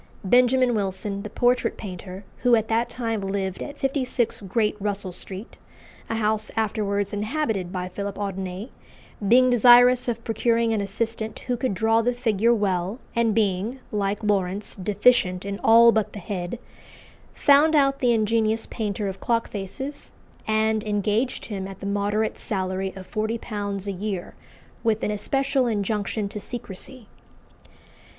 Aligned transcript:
Benjamin 0.23 0.73
Wilson, 0.73 1.21
the 1.21 1.29
portrait 1.29 1.77
painter, 1.77 2.23
who 2.37 2.55
at 2.55 2.69
that 2.69 2.89
time 2.89 3.21
lived 3.21 3.61
at 3.61 3.77
56 3.77 4.41
Great 4.41 4.75
Russell 4.79 5.11
Street, 5.11 5.59
a 6.09 6.15
house 6.15 6.49
afterwards 6.55 7.13
inhabited 7.13 7.71
by 7.71 7.87
Philip 7.87 8.15
Audinet, 8.17 8.71
being 9.27 9.51
desirous 9.51 10.07
of 10.07 10.23
procuring 10.23 10.73
an 10.73 10.81
assistant 10.81 11.37
who 11.41 11.55
could 11.55 11.75
draw 11.75 12.01
the 12.01 12.15
figure 12.15 12.51
well, 12.51 12.97
and 13.15 13.35
being, 13.35 13.79
like 13.91 14.23
Lawrence, 14.23 14.75
deficient 14.75 15.45
in 15.45 15.59
all 15.59 15.91
but 15.91 16.13
the 16.13 16.17
head, 16.19 16.57
found 17.31 17.75
out 17.75 17.99
the 17.99 18.11
ingenious 18.11 18.65
painter 18.65 19.07
of 19.07 19.19
clock 19.19 19.49
faces, 19.49 20.13
and 20.47 20.83
engaged 20.83 21.45
him 21.45 21.67
at 21.67 21.79
the 21.79 21.85
moderate 21.85 22.39
salary 22.39 22.91
of 22.95 23.05
forty 23.05 23.37
pounds 23.37 23.87
a 23.87 23.91
year, 23.91 24.33
with 24.83 25.03
an 25.03 25.11
especial 25.11 25.67
injunction 25.67 26.27
to 26.27 26.39
secrecy. 26.39 27.07